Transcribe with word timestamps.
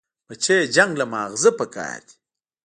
بچيه 0.27 0.61
جنگ 0.75 0.91
له 0.99 1.05
مازغه 1.13 1.51
پکار 1.59 1.99
دي. 2.07 2.15